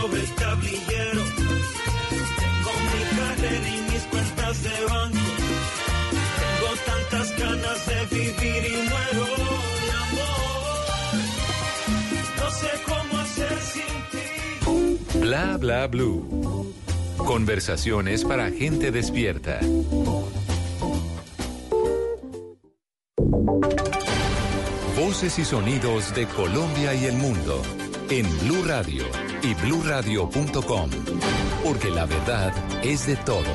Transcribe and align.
Sobre 0.00 0.20
el 0.20 0.30
tablillero. 0.30 1.22
Tengo 2.40 2.72
mi 2.90 3.02
carrera 3.18 3.68
y 3.68 3.92
mis 3.92 4.02
cuentas 4.04 4.62
de 4.62 4.84
banco. 4.88 5.18
Tengo 6.40 6.72
tantas 6.86 7.38
ganas 7.38 7.86
de 7.86 8.16
vivir 8.16 8.62
y 8.66 8.88
muero 8.88 9.24
de 9.84 9.92
amor. 10.04 11.16
No 12.38 12.50
sé 12.60 12.70
cómo 12.86 13.20
hacer 13.20 13.58
sin 13.72 13.94
ti. 14.10 15.18
Bla 15.18 15.56
bla 15.58 15.86
blue. 15.86 16.74
Conversaciones 17.18 18.24
para 18.24 18.50
gente 18.50 18.90
despierta. 18.90 19.60
Voces 24.96 25.38
y 25.38 25.44
sonidos 25.44 26.14
de 26.14 26.26
Colombia 26.26 26.94
y 26.94 27.06
el 27.06 27.16
mundo 27.16 27.62
en 28.10 28.26
Blue 28.40 28.64
Radio 28.64 29.04
y 29.42 29.54
bluradio.com, 29.54 30.90
porque 31.64 31.90
la 31.90 32.06
verdad 32.06 32.52
es 32.84 33.06
de 33.06 33.16
todos. 33.16 33.46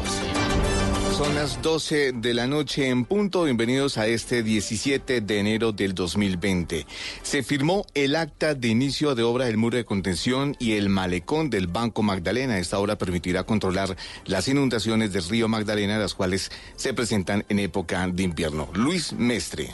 Son 1.18 1.34
las 1.34 1.62
12 1.62 2.12
de 2.14 2.34
la 2.34 2.46
noche 2.46 2.90
en 2.90 3.06
punto. 3.06 3.44
Bienvenidos 3.44 3.98
a 3.98 4.06
este 4.06 4.44
17 4.44 5.22
de 5.22 5.40
enero 5.40 5.72
del 5.72 5.94
2020. 5.94 6.86
Se 7.22 7.42
firmó 7.42 7.86
el 7.94 8.18
acta 8.18 8.54
de 8.54 8.68
inicio 8.68 9.16
de 9.16 9.24
obra 9.24 9.46
del 9.46 9.56
muro 9.56 9.78
de 9.78 9.86
contención 9.86 10.58
y 10.60 10.74
el 10.74 10.90
malecón 10.90 11.50
del 11.50 11.68
Banco 11.68 12.04
Magdalena. 12.04 12.60
Esta 12.60 12.80
obra 12.80 12.98
permitirá 12.98 13.44
controlar 13.44 13.96
las 14.26 14.50
inundaciones 14.50 15.14
del 15.14 15.24
río 15.24 15.48
Magdalena, 15.48 15.98
las 15.98 16.16
cuales 16.16 16.52
se 16.76 16.94
presentan 16.94 17.46
en 17.48 17.60
época 17.60 18.06
de 18.08 18.24
invierno. 18.24 18.68
Luis 18.74 19.14
Mestre. 19.14 19.74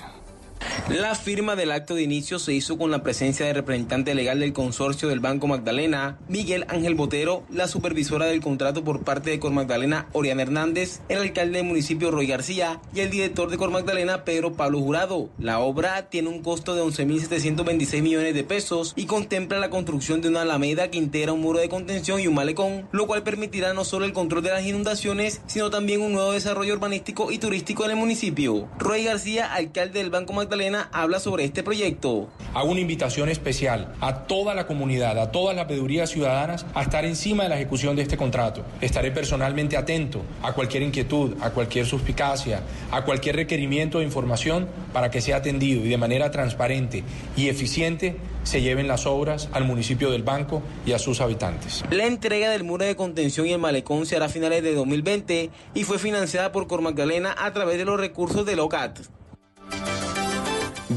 La 0.90 1.16
firma 1.16 1.56
del 1.56 1.72
acto 1.72 1.96
de 1.96 2.04
inicio 2.04 2.38
se 2.38 2.54
hizo 2.54 2.78
con 2.78 2.92
la 2.92 3.02
presencia 3.02 3.46
del 3.46 3.56
representante 3.56 4.14
legal 4.14 4.40
del 4.40 4.54
consorcio 4.54 5.08
del 5.08 5.20
Banco 5.20 5.48
Magdalena, 5.48 6.20
Miguel 6.28 6.66
Ángel 6.68 6.96
Botero, 6.96 7.44
la 7.50 7.68
supervisora 7.68 8.26
del 8.26 8.42
contrato 8.42 8.84
por 8.84 9.04
parte 9.04 9.30
de 9.30 9.40
Cor 9.40 9.52
Magdalena, 9.52 10.08
Oriana 10.12 10.44
Hernández, 10.44 11.00
el 11.10 11.20
alcalde 11.20 11.58
del 11.58 11.68
municipio, 11.68 12.12
Roy 12.12 12.28
García, 12.28 12.82
y 12.94 13.00
el 13.00 13.10
director 13.10 13.50
de 13.50 13.58
Cor 13.58 13.72
Magdalena, 13.72 14.26
Pedro 14.26 14.54
Pablo 14.54 14.80
Jurado. 14.80 15.30
La 15.40 15.60
obra 15.60 16.10
tiene 16.10 16.30
un 16.30 16.44
costo 16.44 16.76
de 16.76 16.84
11.726 16.84 18.02
millones 18.02 18.34
de 18.34 18.44
pesos 18.44 18.94
y 18.96 19.06
contempla 19.06 19.60
la 19.60 19.70
construcción 19.70 20.22
de 20.22 20.30
una 20.30 20.42
alameda 20.42 20.92
que 20.92 20.98
integra 20.98 21.34
un 21.34 21.42
muro 21.42 21.60
de 21.60 21.70
contención 21.70 22.20
y 22.20 22.28
un 22.28 22.36
malecón, 22.36 22.88
lo 22.92 23.08
cual 23.08 23.24
permitirá 23.24 23.74
no 23.74 23.86
solo 23.86 24.06
el 24.06 24.14
control 24.14 24.44
de 24.44 24.52
las 24.52 24.66
inundaciones, 24.66 25.42
sino 25.48 25.70
también 25.70 26.02
un 26.02 26.12
nuevo 26.12 26.34
desarrollo 26.34 26.74
urbanístico 26.74 27.32
y 27.32 27.38
turístico 27.38 27.86
en 27.86 27.92
el 27.92 27.98
municipio. 27.98 28.68
Roy 28.78 29.06
García, 29.06 29.54
alcalde 29.54 30.00
del 30.00 30.10
Banco 30.10 30.34
Magdalena, 30.34 30.51
Magdalena 30.52 30.90
habla 30.92 31.22
sobre 31.22 31.46
este 31.46 31.64
proyecto. 31.64 32.28
Hago 32.54 32.72
una 32.72 32.82
invitación 32.82 33.30
especial 33.30 33.94
a 34.02 34.26
toda 34.28 34.54
la 34.54 34.68
comunidad, 34.68 35.18
a 35.18 35.32
todas 35.32 35.56
las 35.56 35.66
veedurías 35.66 36.10
ciudadanas, 36.10 36.66
a 36.74 36.82
estar 36.82 37.06
encima 37.06 37.44
de 37.44 37.50
la 37.50 37.56
ejecución 37.56 37.96
de 37.96 38.02
este 38.02 38.18
contrato. 38.18 38.66
Estaré 38.82 39.12
personalmente 39.12 39.78
atento 39.78 40.24
a 40.44 40.52
cualquier 40.52 40.84
inquietud, 40.84 41.38
a 41.40 41.52
cualquier 41.52 41.86
suspicacia, 41.86 42.64
a 42.92 43.06
cualquier 43.06 43.38
requerimiento 43.38 44.00
de 44.00 44.04
información 44.04 44.68
para 44.92 45.10
que 45.10 45.22
sea 45.22 45.38
atendido 45.38 45.86
y 45.86 45.88
de 45.88 45.98
manera 45.98 46.32
transparente 46.32 47.06
y 47.38 47.48
eficiente 47.48 48.18
se 48.44 48.62
lleven 48.62 48.90
las 48.90 49.06
obras 49.06 49.48
al 49.54 49.64
municipio 49.64 50.12
del 50.12 50.24
Banco 50.24 50.62
y 50.86 50.92
a 50.92 51.00
sus 51.00 51.22
habitantes. 51.22 51.82
La 51.92 52.08
entrega 52.08 52.50
del 52.50 52.66
muro 52.66 52.84
de 52.84 52.98
contención 52.98 53.48
y 53.48 53.54
el 53.54 53.60
malecón 53.60 54.06
se 54.06 54.18
hará 54.18 54.26
a 54.26 54.30
finales 54.30 54.64
de 54.64 54.76
2020 54.76 55.50
y 55.76 55.84
fue 55.86 55.98
financiada 55.98 56.52
por 56.52 56.68
Cor 56.68 56.82
Magdalena 56.82 57.34
a 57.38 57.54
través 57.54 57.78
de 57.78 57.86
los 57.86 57.98
recursos 57.98 58.46
del 58.46 58.60
OCAT. 58.60 59.00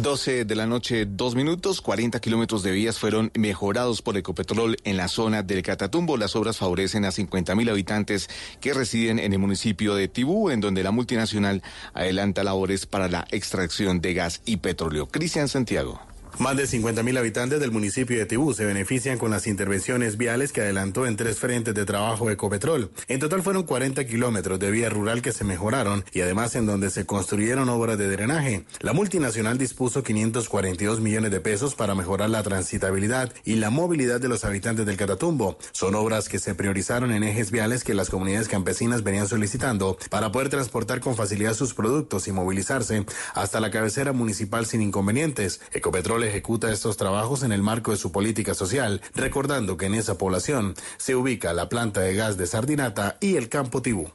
12 0.02 0.44
de 0.44 0.54
la 0.54 0.66
noche, 0.66 1.06
dos 1.06 1.34
minutos, 1.34 1.80
40 1.80 2.20
kilómetros 2.20 2.62
de 2.62 2.72
vías 2.72 2.98
fueron 2.98 3.30
mejorados 3.34 4.02
por 4.02 4.16
Ecopetrol 4.16 4.76
en 4.84 4.96
la 4.96 5.08
zona 5.08 5.42
del 5.42 5.62
Catatumbo. 5.62 6.16
Las 6.16 6.36
obras 6.36 6.58
favorecen 6.58 7.04
a 7.04 7.12
50 7.12 7.54
mil 7.54 7.68
habitantes 7.68 8.28
que 8.60 8.74
residen 8.74 9.18
en 9.18 9.32
el 9.32 9.38
municipio 9.38 9.94
de 9.94 10.08
Tibú, 10.08 10.50
en 10.50 10.60
donde 10.60 10.82
la 10.82 10.90
multinacional 10.90 11.62
adelanta 11.92 12.44
labores 12.44 12.86
para 12.86 13.08
la 13.08 13.26
extracción 13.30 14.00
de 14.00 14.14
gas 14.14 14.42
y 14.44 14.58
petróleo. 14.58 15.06
Cristian 15.06 15.48
Santiago. 15.48 16.13
Más 16.38 16.56
de 16.56 16.64
50.000 16.64 17.16
habitantes 17.16 17.60
del 17.60 17.70
municipio 17.70 18.18
de 18.18 18.26
Tibú 18.26 18.54
se 18.54 18.64
benefician 18.64 19.18
con 19.18 19.30
las 19.30 19.46
intervenciones 19.46 20.16
viales 20.16 20.52
que 20.52 20.62
adelantó 20.62 21.06
en 21.06 21.16
tres 21.16 21.38
frentes 21.38 21.74
de 21.74 21.84
trabajo 21.84 22.28
Ecopetrol. 22.28 22.90
En 23.06 23.20
total 23.20 23.42
fueron 23.42 23.62
40 23.62 24.04
kilómetros 24.04 24.58
de 24.58 24.72
vía 24.72 24.88
rural 24.88 25.22
que 25.22 25.30
se 25.30 25.44
mejoraron 25.44 26.04
y 26.12 26.22
además 26.22 26.56
en 26.56 26.66
donde 26.66 26.90
se 26.90 27.06
construyeron 27.06 27.68
obras 27.68 27.98
de 27.98 28.08
drenaje. 28.08 28.64
La 28.80 28.92
multinacional 28.92 29.58
dispuso 29.58 30.02
542 30.02 31.00
millones 31.00 31.30
de 31.30 31.40
pesos 31.40 31.76
para 31.76 31.94
mejorar 31.94 32.30
la 32.30 32.42
transitabilidad 32.42 33.32
y 33.44 33.54
la 33.56 33.70
movilidad 33.70 34.20
de 34.20 34.28
los 34.28 34.44
habitantes 34.44 34.86
del 34.86 34.96
Catatumbo. 34.96 35.56
Son 35.70 35.94
obras 35.94 36.28
que 36.28 36.40
se 36.40 36.56
priorizaron 36.56 37.12
en 37.12 37.22
ejes 37.22 37.52
viales 37.52 37.84
que 37.84 37.94
las 37.94 38.10
comunidades 38.10 38.48
campesinas 38.48 39.04
venían 39.04 39.28
solicitando 39.28 39.96
para 40.10 40.32
poder 40.32 40.48
transportar 40.48 40.98
con 40.98 41.14
facilidad 41.14 41.54
sus 41.54 41.74
productos 41.74 42.26
y 42.26 42.32
movilizarse 42.32 43.06
hasta 43.34 43.60
la 43.60 43.70
cabecera 43.70 44.12
municipal 44.12 44.66
sin 44.66 44.82
inconvenientes. 44.82 45.60
Ecopetrol 45.72 46.23
ejecuta 46.24 46.72
estos 46.72 46.96
trabajos 46.96 47.42
en 47.42 47.52
el 47.52 47.62
marco 47.62 47.90
de 47.90 47.96
su 47.96 48.12
política 48.12 48.54
social, 48.54 49.00
recordando 49.14 49.76
que 49.76 49.86
en 49.86 49.94
esa 49.94 50.18
población 50.18 50.74
se 50.96 51.14
ubica 51.14 51.52
la 51.52 51.68
planta 51.68 52.00
de 52.00 52.14
gas 52.14 52.36
de 52.36 52.46
Sardinata 52.46 53.16
y 53.20 53.36
el 53.36 53.48
campo 53.48 53.82
Tibú. 53.82 54.10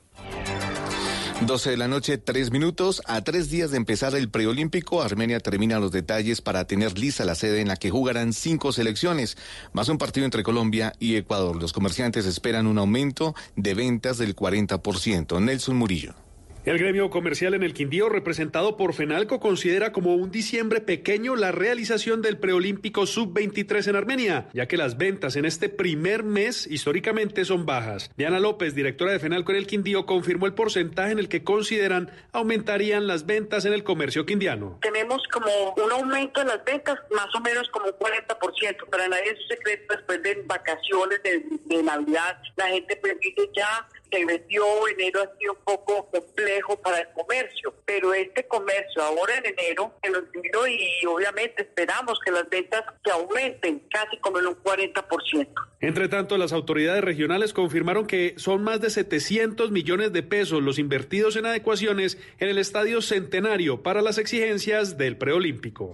12 1.42 1.70
de 1.70 1.78
la 1.78 1.88
noche, 1.88 2.18
tres 2.18 2.52
minutos. 2.52 3.02
A 3.06 3.24
tres 3.24 3.50
días 3.50 3.72
de 3.72 3.78
empezar 3.78 4.14
el 4.14 4.30
preolímpico, 4.30 5.02
Armenia 5.02 5.40
termina 5.40 5.80
los 5.80 5.92
detalles 5.92 6.42
para 6.42 6.66
tener 6.66 7.00
lista 7.00 7.24
la 7.24 7.34
sede 7.34 7.62
en 7.62 7.70
la 7.70 7.78
que 7.78 7.90
jugarán 7.90 8.34
cinco 8.34 8.74
selecciones, 8.74 9.38
más 9.72 9.88
un 9.88 9.98
partido 9.98 10.26
entre 10.26 10.44
Colombia 10.44 10.94
y 11.00 11.16
Ecuador. 11.16 11.56
Los 11.56 11.72
comerciantes 11.72 12.26
esperan 12.26 12.68
un 12.68 12.78
aumento 12.78 13.36
de 13.56 13.74
ventas 13.74 14.18
del 14.18 14.36
40%. 14.36 15.42
Nelson 15.42 15.78
Murillo. 15.78 16.29
El 16.70 16.78
gremio 16.78 17.10
comercial 17.10 17.56
en 17.56 17.64
el 17.64 17.74
Quindío, 17.74 18.10
representado 18.10 18.78
por 18.78 18.94
Fenalco, 18.94 19.40
considera 19.40 19.92
como 19.92 20.14
un 20.14 20.30
diciembre 20.30 20.82
pequeño 20.82 21.36
la 21.36 21.52
realización 21.52 22.22
del 22.22 22.38
preolímpico 22.38 23.08
sub-23 23.08 23.88
en 23.88 23.96
Armenia, 23.96 24.50
ya 24.54 24.68
que 24.68 24.78
las 24.78 24.96
ventas 24.96 25.36
en 25.36 25.46
este 25.46 25.70
primer 25.70 26.22
mes 26.22 26.68
históricamente 26.68 27.44
son 27.44 27.66
bajas. 27.66 28.12
Diana 28.18 28.40
López, 28.40 28.76
directora 28.76 29.14
de 29.14 29.18
Fenalco 29.18 29.52
en 29.52 29.58
el 29.58 29.66
Quindío, 29.66 30.06
confirmó 30.06 30.46
el 30.46 30.54
porcentaje 30.54 31.12
en 31.12 31.18
el 31.18 31.28
que 31.28 31.44
consideran 31.44 32.12
aumentarían 32.34 33.08
las 33.08 33.26
ventas 33.26 33.66
en 33.66 33.74
el 33.74 33.84
comercio 33.84 34.28
quindiano. 34.28 34.78
Tenemos 34.84 35.24
como 35.32 35.74
un 35.74 35.92
aumento 35.92 36.42
en 36.42 36.50
las 36.50 36.64
ventas, 36.66 37.00
más 37.10 37.34
o 37.34 37.40
menos 37.40 37.68
como 37.70 37.88
un 37.88 37.94
40%, 37.94 38.90
para 38.92 39.08
nadie 39.08 39.32
es 39.32 39.40
secreto 39.48 39.96
después 39.96 40.22
de 40.22 40.44
vacaciones 40.46 41.20
de, 41.24 41.46
de 41.66 41.82
Navidad, 41.82 42.40
la 42.58 42.68
gente 42.68 42.96
pues 42.98 43.20
dice 43.20 43.50
ya 43.56 43.88
se 44.12 44.26
vendió, 44.26 44.64
enero 44.88 45.22
ha 45.22 45.38
sido 45.38 45.54
un 45.54 45.64
poco 45.64 46.10
complejo 46.10 46.80
para 46.82 47.00
el 47.00 47.08
comercio, 47.14 47.74
pero 47.86 48.14
este 48.14 48.48
comercio 48.48 49.02
ahora 49.02 49.38
en 49.38 49.46
enero 49.48 49.94
se 50.02 50.10
nos 50.10 50.32
vino 50.32 50.68
y 50.68 51.06
obviamente 51.06 51.64
esperamos 51.64 52.20
que 52.24 52.32
las 52.32 52.50
ventas 52.50 52.84
se 53.04 53.12
aumenten 53.12 53.80
casi 53.90 54.18
como 54.18 54.40
en 54.40 54.48
un 54.48 54.64
40%. 54.64 55.48
Entre 55.82 56.10
tanto, 56.10 56.38
las 56.38 56.52
autoridades 56.52 57.04
regionales 57.04 57.54
confirmaron 57.54 58.06
que 58.06 58.34
son 58.38 58.64
más 58.64 58.82
de 58.82 58.90
700 58.90 59.72
millones 59.72 60.12
de 60.12 60.24
pesos 60.24 60.62
los 60.62 60.78
invertidos 60.78 61.36
en 61.38 61.46
adecuaciones 61.46 62.18
en 62.40 62.50
el 62.50 62.58
Estadio 62.58 63.02
Centenario 63.02 63.82
para 63.82 64.02
las 64.02 64.18
exigencias 64.18 64.98
del 64.98 65.18
preolímpico. 65.18 65.94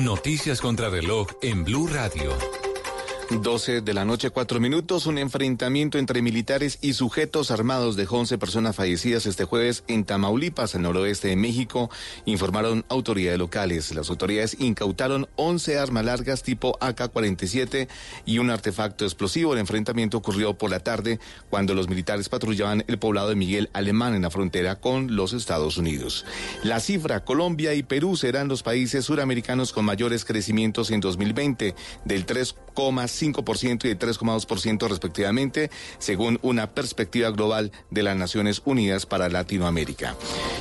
Noticias 0.00 0.60
contra 0.60 0.88
reloj 0.88 1.28
en 1.42 1.64
Blue 1.64 1.88
Radio. 1.88 2.67
12 3.30 3.82
de 3.82 3.94
la 3.94 4.06
noche, 4.06 4.30
cuatro 4.30 4.58
minutos. 4.58 5.06
Un 5.06 5.18
enfrentamiento 5.18 5.98
entre 5.98 6.22
militares 6.22 6.78
y 6.80 6.94
sujetos 6.94 7.50
armados 7.50 7.94
dejó 7.94 8.18
11 8.18 8.38
personas 8.38 8.74
fallecidas 8.74 9.26
este 9.26 9.44
jueves 9.44 9.84
en 9.86 10.04
Tamaulipas, 10.04 10.74
al 10.74 10.82
noroeste 10.82 11.28
de 11.28 11.36
México, 11.36 11.90
informaron 12.24 12.86
autoridades 12.88 13.38
locales. 13.38 13.94
Las 13.94 14.08
autoridades 14.08 14.56
incautaron 14.58 15.28
11 15.36 15.78
armas 15.78 16.06
largas 16.06 16.42
tipo 16.42 16.78
AK-47 16.80 17.88
y 18.24 18.38
un 18.38 18.48
artefacto 18.48 19.04
explosivo. 19.04 19.52
El 19.52 19.60
enfrentamiento 19.60 20.16
ocurrió 20.16 20.54
por 20.54 20.70
la 20.70 20.80
tarde 20.80 21.20
cuando 21.50 21.74
los 21.74 21.88
militares 21.88 22.30
patrullaban 22.30 22.82
el 22.88 22.98
poblado 22.98 23.28
de 23.28 23.36
Miguel 23.36 23.68
Alemán 23.74 24.14
en 24.14 24.22
la 24.22 24.30
frontera 24.30 24.76
con 24.76 25.14
los 25.16 25.34
Estados 25.34 25.76
Unidos. 25.76 26.24
La 26.62 26.80
cifra, 26.80 27.24
Colombia 27.24 27.74
y 27.74 27.82
Perú 27.82 28.16
serán 28.16 28.48
los 28.48 28.62
países 28.62 29.04
suramericanos 29.04 29.72
con 29.72 29.84
mayores 29.84 30.24
crecimientos 30.24 30.90
en 30.90 31.00
2020, 31.00 31.74
del 32.06 32.26
3,5 32.26 33.17
5% 33.20 33.84
y 33.84 33.88
de 33.88 33.98
3,2% 33.98 34.88
respectivamente, 34.88 35.70
según 35.98 36.38
una 36.42 36.74
perspectiva 36.74 37.30
global 37.30 37.72
de 37.90 38.02
las 38.02 38.16
Naciones 38.16 38.62
Unidas 38.64 39.06
para 39.06 39.28
Latinoamérica. 39.28 40.14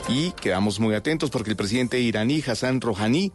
Y 0.10 0.32
quedamos 0.32 0.80
muy 0.80 0.96
atentos 0.96 1.30
porque 1.30 1.52
el 1.52 1.56
presidente 1.56 2.00
iraní 2.00 2.44
Hassan 2.46 2.82
Rouhani 2.82 3.32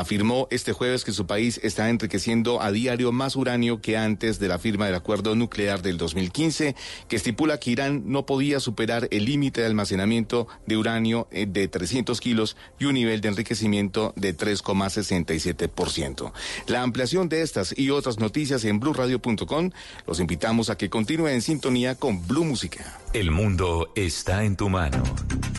afirmó 0.00 0.46
este 0.50 0.72
jueves 0.72 1.04
que 1.04 1.12
su 1.12 1.26
país 1.26 1.58
está 1.62 1.88
enriqueciendo 1.88 2.60
a 2.60 2.70
diario 2.70 3.12
más 3.12 3.34
uranio 3.34 3.80
que 3.80 3.96
antes 3.96 4.38
de 4.38 4.48
la 4.48 4.58
firma 4.58 4.86
del 4.86 4.94
acuerdo 4.94 5.34
nuclear 5.34 5.80
del 5.80 5.96
2015, 5.96 6.76
que 7.08 7.16
estipula 7.16 7.58
que 7.58 7.70
Irán 7.70 8.02
no 8.06 8.26
podía 8.26 8.60
superar 8.60 9.08
el 9.10 9.24
límite 9.24 9.62
de 9.62 9.66
almacenamiento 9.68 10.48
de 10.66 10.76
uranio 10.76 11.28
eh, 11.30 11.46
de 11.48 11.68
300 11.68 12.20
kilos 12.20 12.56
y 12.78 12.84
un 12.84 12.94
nivel 12.94 13.20
de 13.20 13.28
enriquecimiento 13.28 14.12
de 14.16 14.36
3,67%. 14.36 16.32
La 16.66 16.82
ampliación 16.82 17.28
de 17.28 17.42
estas 17.42 17.76
y 17.76 17.90
otras 17.90 18.18
noticias 18.18 18.64
en 18.64 18.80
blurradio.com 18.80 19.70
los 20.06 20.20
invitamos 20.20 20.70
a 20.70 20.76
que 20.76 20.90
continúen 20.90 21.34
en 21.34 21.42
sintonía 21.42 21.94
con 21.94 22.26
Blue 22.26 22.44
Música. 22.44 22.98
El 23.12 23.30
mundo 23.30 23.92
está 23.94 24.44
en 24.44 24.56
tu 24.56 24.68
mano. 24.68 25.02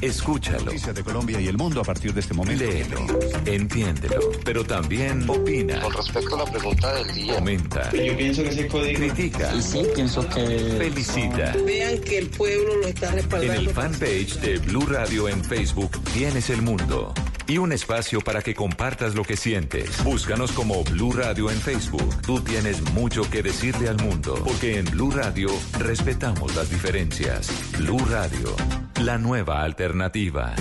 Escúchalo. 0.01 0.65
Noticias 0.65 0.95
de 0.95 1.03
Colombia 1.03 1.41
y 1.41 1.47
el 1.47 1.57
mundo 1.57 1.81
a 1.81 1.83
partir 1.83 2.13
de 2.13 2.19
este 2.19 2.33
momento. 2.35 2.63
Léelo, 2.63 2.99
entiéndelo, 3.45 4.26
pero 4.43 4.63
también 4.63 5.29
opina. 5.29 5.79
Con 5.81 5.93
respecto 5.93 6.35
a 6.35 6.45
la 6.45 6.51
pregunta 6.51 6.93
del 6.95 7.13
día. 7.13 7.35
Comenta. 7.35 7.91
Yo 7.91 8.17
pienso 8.17 8.43
que 8.43 8.49
ese 8.49 8.67
código. 8.67 8.99
Critica. 8.99 9.53
Y 9.55 9.61
sí, 9.61 9.83
pienso 9.95 10.27
que... 10.29 10.75
Felicita. 10.77 11.55
Vean 11.65 11.97
que 11.99 12.17
el 12.19 12.29
pueblo 12.29 12.75
lo 12.77 12.87
está 12.87 13.07
En 13.09 13.15
respaldando. 13.15 13.53
el 13.61 13.69
fanpage 13.69 14.35
de 14.39 14.57
Blue 14.59 14.85
Radio 14.87 15.27
en 15.29 15.43
Facebook 15.43 15.91
tienes 16.13 16.49
el 16.49 16.61
mundo. 16.61 17.13
Y 17.49 17.59
un 17.59 17.71
espacio 17.71 18.19
para 18.19 18.41
que 18.41 18.53
compartas 18.53 19.15
lo 19.15 19.23
que 19.23 19.37
sientes. 19.37 20.03
Búscanos 20.03 20.51
como 20.51 20.83
Blue 20.83 21.13
Radio 21.13 21.49
en 21.49 21.57
Facebook. 21.61 22.21
Tú 22.23 22.41
tienes 22.41 22.81
mucho 22.91 23.21
que 23.29 23.41
decirle 23.41 23.87
al 23.87 23.95
mundo. 23.97 24.35
Porque 24.43 24.79
en 24.79 24.85
Blue 24.85 25.11
Radio 25.11 25.47
respetamos 25.79 26.53
las 26.55 26.69
diferencias. 26.69 27.49
Blue 27.77 28.03
Radio, 28.09 28.53
la 29.01 29.17
nueva 29.17 29.63
alternativa. 29.63 30.53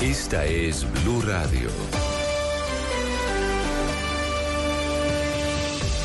Esta 0.00 0.46
es 0.46 0.86
Blue 1.04 1.20
Radio. 1.26 1.68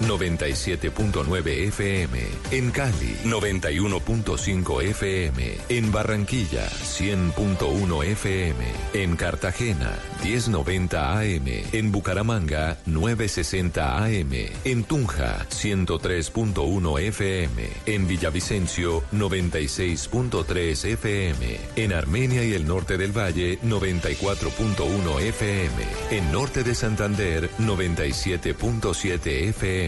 97.9 0.00 1.68
FM. 1.68 2.18
En 2.50 2.70
Cali, 2.70 3.16
91.5 3.24 4.82
FM. 4.82 5.56
En 5.68 5.92
Barranquilla, 5.92 6.68
100.1 6.68 8.04
FM. 8.04 8.64
En 8.94 9.16
Cartagena, 9.16 9.98
1090 10.22 11.18
AM. 11.18 11.46
En 11.72 11.90
Bucaramanga, 11.92 12.78
960 12.86 14.04
AM. 14.04 14.32
En 14.64 14.84
Tunja, 14.84 15.46
103.1 15.50 17.00
FM. 17.00 17.68
En 17.86 18.06
Villavicencio, 18.06 19.02
96.3 19.12 20.84
FM. 20.84 21.58
En 21.76 21.92
Armenia 21.92 22.44
y 22.44 22.54
el 22.54 22.66
norte 22.66 22.96
del 22.96 23.16
Valle, 23.16 23.58
94.1 23.62 25.20
FM. 25.20 25.74
En 26.10 26.32
norte 26.32 26.62
de 26.62 26.74
Santander, 26.74 27.50
97.7 27.58 29.48
FM. 29.48 29.87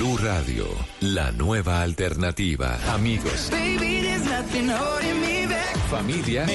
Blue 0.00 0.16
Radio, 0.16 0.64
la 1.00 1.30
nueva 1.30 1.82
alternativa. 1.82 2.78
Amigos, 2.90 3.50
familia, 5.90 6.46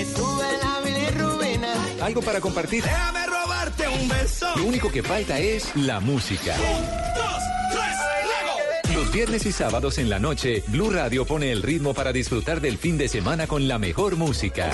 algo 2.02 2.22
para 2.24 2.42
compartir. 2.42 2.84
Déjame 2.84 3.28
robarte 3.28 3.88
un 3.88 4.10
beso. 4.10 4.48
Lo 4.56 4.66
único 4.66 4.92
que 4.92 5.04
falta 5.04 5.38
es 5.38 5.76
la 5.76 6.00
música. 6.00 6.58
Dos, 6.58 7.44
tres, 7.70 7.98
luego. 8.24 9.00
Los 9.00 9.14
viernes 9.14 9.46
y 9.46 9.52
sábados 9.52 10.00
en 10.00 10.10
la 10.10 10.18
noche, 10.18 10.64
Blue 10.70 10.90
Radio 10.90 11.24
pone 11.26 11.52
el 11.52 11.62
ritmo 11.62 11.94
para 11.94 12.12
disfrutar 12.12 12.62
del 12.62 12.80
fin 12.80 12.98
de 12.98 13.08
semana 13.08 13.46
con 13.46 13.68
la 13.68 13.78
mejor 13.78 14.16
música. 14.16 14.72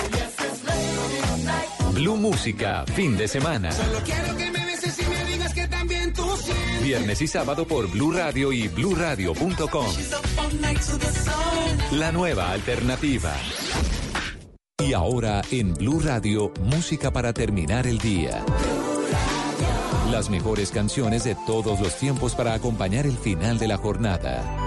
Blue 1.92 2.16
Música, 2.16 2.86
fin 2.94 3.18
de 3.18 3.28
semana. 3.28 3.68
Quiero 4.02 4.34
que 4.34 4.41
Viernes 6.82 7.22
y 7.22 7.28
sábado 7.28 7.64
por 7.64 7.88
Blue 7.88 8.10
Radio 8.10 8.52
y 8.52 8.66
bluradio.com. 8.66 9.86
La 11.92 12.10
nueva 12.10 12.50
alternativa. 12.50 13.32
Y 14.78 14.92
ahora 14.92 15.42
en 15.52 15.74
Blue 15.74 16.00
Radio, 16.00 16.52
música 16.60 17.12
para 17.12 17.32
terminar 17.32 17.86
el 17.86 17.98
día. 17.98 18.44
Las 20.10 20.28
mejores 20.28 20.72
canciones 20.72 21.22
de 21.22 21.36
todos 21.46 21.78
los 21.80 21.96
tiempos 21.96 22.34
para 22.34 22.54
acompañar 22.54 23.06
el 23.06 23.16
final 23.16 23.58
de 23.58 23.68
la 23.68 23.76
jornada. 23.76 24.61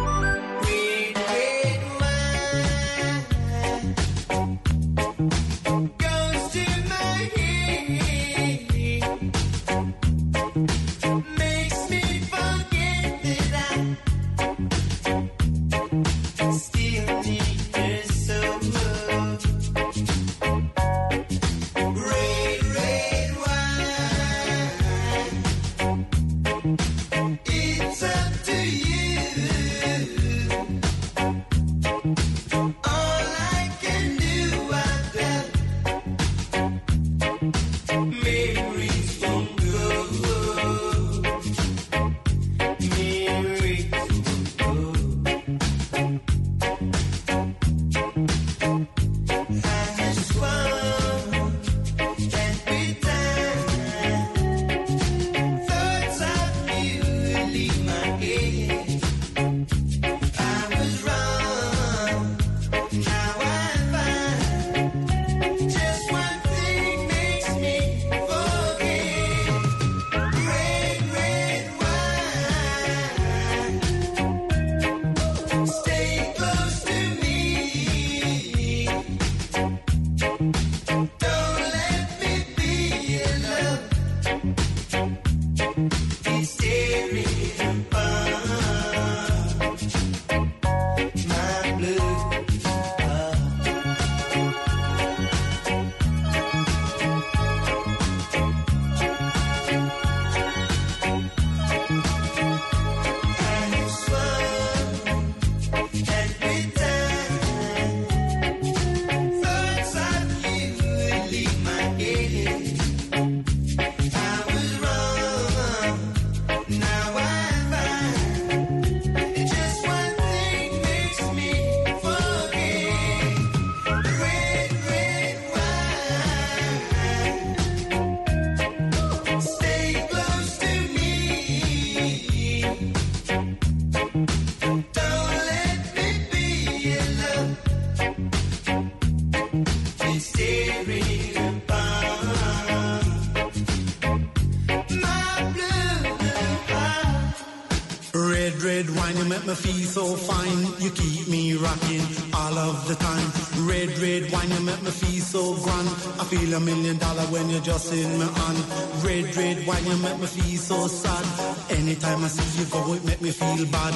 Feel 156.36 156.54
a 156.54 156.60
million 156.60 156.98
dollar 156.98 157.26
when 157.34 157.50
you're 157.50 157.62
just 157.62 157.94
in 157.94 158.18
my 158.18 158.26
hand. 158.26 158.60
Red, 159.04 159.36
red 159.36 159.68
wine, 159.68 159.86
you 159.86 159.98
make 159.98 160.20
me 160.20 160.28
feel 160.28 160.60
so 160.60 160.88
sad. 160.88 161.26
Anytime 161.72 162.24
I 162.24 162.28
see 162.28 162.60
you 162.60 162.66
go, 162.70 162.94
it 162.94 163.04
make 163.06 163.22
me 163.22 163.32
feel 163.32 163.66
bad. 163.68 163.94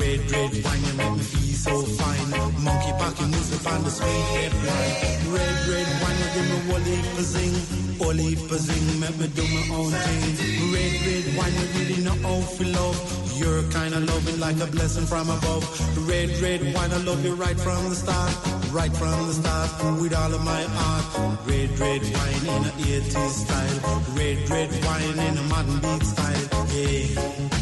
Red, 0.00 0.20
red 0.30 0.52
wine, 0.64 0.84
you 0.88 0.94
make 0.94 1.14
me 1.18 1.24
feel 1.32 1.56
so 1.66 1.74
fine. 1.98 2.30
Monkey 2.64 2.92
packing 3.00 3.30
music 3.30 3.62
on 3.72 3.82
the 3.84 3.90
sweet 3.90 4.26
hip 4.36 4.52
line. 4.68 4.94
Red, 5.36 5.56
red 5.72 5.88
wine, 6.00 6.18
you 6.22 6.28
give 6.34 6.48
me 6.52 6.58
wally 6.70 6.98
zing, 7.32 7.56
wally 8.00 8.34
zing, 8.66 9.00
make 9.00 9.16
me 9.18 9.26
do 9.28 9.44
my 9.56 9.64
own 9.76 9.92
thing. 10.04 10.24
Red, 10.72 10.92
red 11.06 11.26
wine, 11.36 11.54
you 11.60 11.66
really 11.76 11.98
know 12.04 12.16
how 12.24 12.40
to 12.56 12.64
love. 12.76 13.21
You're 13.34 13.62
kind 13.70 13.94
of 13.94 14.04
loving 14.04 14.38
like 14.40 14.60
a 14.60 14.66
blessing 14.66 15.06
from 15.06 15.30
above. 15.30 15.64
Red, 16.08 16.30
red 16.40 16.62
wine, 16.74 16.92
I 16.92 16.98
love 16.98 17.24
you 17.24 17.34
right 17.34 17.58
from 17.58 17.88
the 17.90 17.96
start. 17.96 18.32
Right 18.70 18.94
from 18.94 19.26
the 19.26 19.32
start, 19.34 19.70
with 20.00 20.14
all 20.14 20.32
of 20.32 20.44
my 20.44 20.62
heart. 20.62 21.04
Red, 21.46 21.76
red 21.78 22.02
wine 22.02 22.46
in 22.54 22.64
a 22.64 22.72
80s 23.00 23.44
style. 23.44 23.80
Red, 24.16 24.50
red 24.50 24.70
wine 24.84 25.18
in 25.18 25.38
a 25.38 25.42
modern 25.42 25.80
beat 25.80 26.04
style. 26.06 26.48
Yeah. 26.72 27.52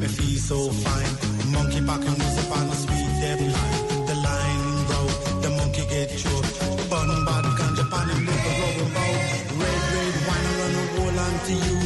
Me 0.00 0.08
feel 0.08 0.38
so 0.38 0.58
fine. 0.84 1.12
Monkey 1.52 1.80
back 1.80 2.00
and 2.00 2.16
music 2.18 2.50
on 2.56 2.66
the 2.68 2.76
sweet 2.82 3.10
dead 3.20 3.40
line. 3.40 4.06
The 4.08 4.16
line 4.26 4.64
broke, 4.88 5.16
the 5.42 5.50
monkey 5.58 5.84
get 5.92 6.08
choked. 6.16 6.56
Bun 6.88 7.08
bad 7.26 7.44
ganja 7.58 7.84
pan 7.92 8.08
and 8.08 8.24
liquor 8.26 8.54
rubber 8.60 8.88
bow. 8.96 9.12
Red, 9.60 9.80
red 9.94 10.16
wine, 10.26 10.46
I 10.48 10.52
run 10.60 10.74
a 10.80 10.84
hold 10.94 11.18
on 11.24 11.34
to 11.46 11.54
you. 11.64 11.78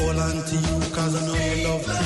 Hold 0.00 0.18
on 0.26 0.36
to 0.48 0.56
you, 0.66 0.76
cause 0.96 1.14
I 1.18 1.20
know 1.26 1.36
you 1.46 1.56
love 1.68 1.84
me. 1.92 1.98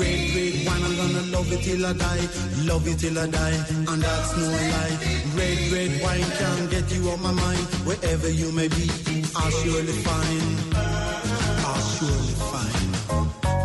Red, 0.00 0.20
red 0.36 0.54
wine, 0.66 0.84
I'm 0.86 0.94
gonna 1.00 1.24
love 1.34 1.50
it 1.54 1.62
till 1.64 1.86
I 1.86 1.92
die. 1.94 2.26
Love 2.68 2.86
it 2.86 2.98
till 3.00 3.18
I 3.18 3.26
die, 3.26 3.58
and 3.90 4.02
that's 4.04 4.30
no 4.36 4.48
lie. 4.74 4.96
Red, 5.38 5.58
red 5.72 5.92
wine 6.02 6.30
can't 6.40 6.70
get 6.70 6.86
you 6.92 7.08
on 7.08 7.22
my 7.22 7.32
mind. 7.32 7.64
Wherever 7.88 8.28
you 8.28 8.52
may 8.52 8.68
be, 8.68 8.84
I'll 9.34 9.50
surely 9.62 9.96
find. 10.04 10.76
I'll 10.76 11.80
surely. 11.96 12.29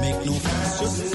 Make 0.05 0.23
no 0.23 0.33
fuss, 0.33 0.79
just 0.81 1.01
Give 1.01 1.13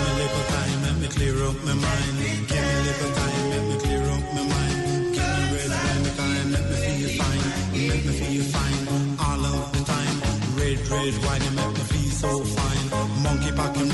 me 0.00 0.06
a 0.08 0.16
little 0.20 0.44
time, 0.54 0.78
let 0.84 0.96
me 0.96 1.08
clear 1.08 1.36
up 1.44 1.56
my 1.64 1.74
mind. 1.74 2.16
Give 2.48 2.48
me 2.48 2.56
a 2.56 2.82
little 2.88 3.12
time, 3.12 3.44
let 3.50 3.64
me 3.68 3.76
clear 3.84 4.04
up 4.14 4.24
my 4.32 4.42
mind. 4.52 4.78
Give 5.16 5.36
me 5.36 5.52
red 5.52 5.68
wine, 5.68 6.04
time, 6.16 6.48
let 6.54 6.64
me 6.70 6.76
feel 6.84 7.10
fine. 7.20 7.44
Let 7.88 8.00
me 8.06 8.12
feel 8.20 8.44
fine 8.56 8.80
all 9.20 9.44
of 9.52 9.72
the 9.74 9.82
time. 9.84 10.16
Red, 10.56 10.78
red 10.88 11.14
wine, 11.26 11.42
you 11.44 11.52
make 11.60 11.74
me 11.76 11.84
feel 11.92 12.10
so 12.24 12.30
fine. 12.56 12.84
Monkey 13.22 13.52
packing 13.52 13.90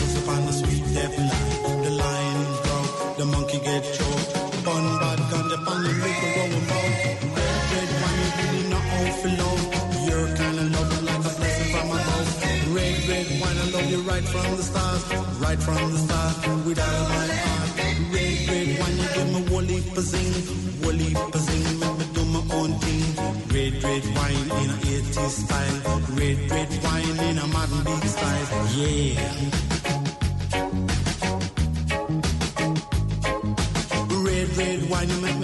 right 14.74 14.82
from 14.82 14.92
the 14.92 14.98
start. 15.00 15.40
Right 15.40 15.62
from 15.62 15.92
the 15.92 15.98
start, 15.98 16.48
all 16.48 16.60
of 16.60 17.08
my 17.08 17.26
heart. 17.26 17.70
Red, 18.12 18.48
red 18.48 18.68
wine, 18.80 18.96
you 18.98 19.08
give 19.14 19.28
me 19.34 19.40
woolly 19.50 19.80
zing, 20.00 20.82
woolly 20.82 21.10
zing, 21.44 21.80
make 21.80 21.98
me 21.98 22.06
do 22.14 22.24
my 22.26 22.42
own 22.54 22.72
thing. 22.80 23.06
Red, 23.54 23.84
red 23.84 24.04
wine 24.16 24.50
in 24.62 24.70
a 24.70 24.78
80s 24.82 25.34
style. 25.44 26.00
Red, 26.18 26.50
red 26.50 26.84
wine 26.84 27.18
in 27.28 27.38
a 27.38 27.46
modern 27.46 27.84
beat 27.84 28.08
style. 28.08 28.66
Yeah. 28.76 29.79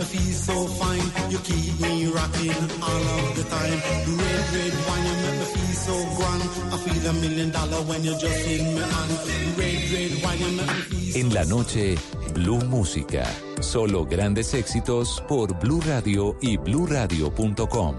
Feel 0.06 0.32
so 0.32 0.66
fine. 0.80 1.08
You 1.30 1.38
keep 1.38 1.80
me 1.80 2.06
rocking 2.06 2.62
all 2.88 3.04
of 3.16 3.36
the 3.36 3.44
time. 3.44 3.78
Red, 4.20 4.44
red 4.56 4.74
wine, 4.86 5.06
you 5.08 5.14
make 5.22 5.38
me 5.40 5.46
feel 5.54 5.74
so 5.86 5.96
grand. 6.16 6.42
I 6.72 6.76
feel 6.84 7.10
a 7.10 7.12
million 7.14 7.50
dollar 7.50 7.82
when 7.88 8.04
you're 8.04 8.18
just 8.18 8.46
in 8.46 8.74
my 8.74 8.86
hand. 8.94 9.12
Red, 9.58 9.80
red 9.92 10.12
wine, 10.22 10.38
you 10.38 10.50
make 10.56 10.66
me 10.66 10.80
feel 10.82 10.96
En 11.16 11.34
la 11.34 11.44
noche, 11.44 11.96
Blue 12.34 12.62
Música. 12.64 13.24
Solo 13.60 14.04
grandes 14.04 14.52
éxitos 14.54 15.22
por 15.28 15.58
Blue 15.58 15.80
Radio 15.86 16.36
y 16.40 16.56
bluradio.com. 16.58 17.94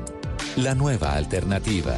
La 0.58 0.76
nueva 0.76 1.14
alternativa. 1.14 1.98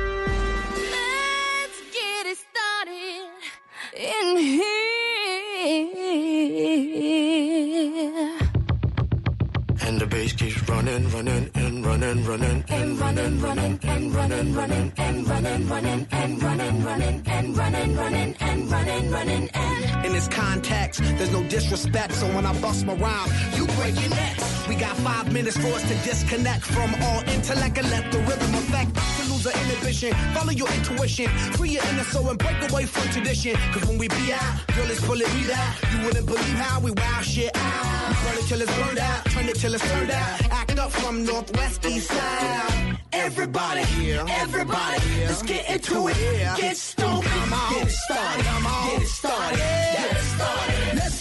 So 22.73 22.85
when 22.85 22.85
I 22.85 22.85
bust 22.85 22.85
my 22.85 22.93
rhyme, 22.93 23.29
you 23.55 23.65
break 23.77 23.99
your 23.99 24.09
neck. 24.09 24.37
We 24.67 24.75
got 24.75 24.95
five 24.97 25.31
minutes 25.31 25.57
for 25.57 25.67
us 25.67 25.81
to 25.83 25.95
disconnect 26.09 26.63
from 26.65 26.93
all 27.03 27.21
intellect 27.29 27.77
and 27.77 27.89
let 27.89 28.11
the 28.11 28.19
rhythm 28.19 28.53
affect. 28.55 28.95
To 28.95 29.31
lose 29.31 29.47
our 29.47 29.53
inhibition, 29.53 30.13
follow 30.33 30.51
your 30.51 30.69
intuition, 30.73 31.27
free 31.57 31.71
your 31.71 31.83
inner 31.85 32.03
soul 32.03 32.29
and 32.29 32.39
break 32.39 32.69
away 32.69 32.85
from 32.85 33.07
tradition. 33.11 33.55
Cause 33.73 33.85
when 33.87 33.97
we 33.97 34.07
be 34.07 34.33
out, 34.33 34.67
girl, 34.75 34.89
it's 34.89 35.03
full 35.03 35.21
of 35.21 35.33
we 35.35 35.51
out. 35.51 35.73
You 35.91 36.05
wouldn't 36.05 36.25
believe 36.25 36.57
how 36.57 36.79
we 36.79 36.91
wow 36.91 37.21
shit 37.21 37.51
out. 37.55 38.09
We 38.09 38.15
burn 38.23 38.37
it 38.37 38.47
till 38.47 38.61
it's 38.61 38.77
burned 38.77 38.99
out, 38.99 39.25
turn 39.25 39.49
it 39.49 39.55
till 39.55 39.73
it's 39.73 39.91
turned 39.91 40.11
out. 40.11 40.51
Act 40.51 40.79
up 40.79 40.91
from 40.91 41.25
Northwest 41.25 41.85
East 41.85 42.07
Side. 42.07 42.97
Everybody, 43.13 43.83
here, 43.83 44.23
everybody, 44.27 44.99
let's 45.27 45.43
get 45.43 45.69
into 45.69 46.07
it. 46.07 46.15
Get 46.57 46.77
stoked, 46.77 47.25
get 47.25 47.87
it 47.87 47.91
started, 47.91 48.43
get 48.43 49.01
it 49.01 49.07
started, 49.07 49.57
get 49.57 50.11
it 50.11 50.23
started. 50.23 50.95
Let's 50.95 51.20